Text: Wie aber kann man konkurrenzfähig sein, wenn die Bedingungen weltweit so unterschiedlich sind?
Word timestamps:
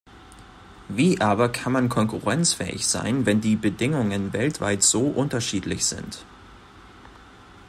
Wie 0.89 1.21
aber 1.21 1.49
kann 1.49 1.73
man 1.73 1.87
konkurrenzfähig 1.87 2.87
sein, 2.87 3.27
wenn 3.27 3.39
die 3.39 3.55
Bedingungen 3.55 4.33
weltweit 4.33 4.81
so 4.81 5.03
unterschiedlich 5.05 5.85
sind? 5.85 6.25